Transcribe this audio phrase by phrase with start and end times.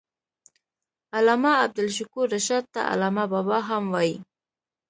[1.15, 4.15] علامه عبدالشکور رشاد ته علامه بابا هم وايي.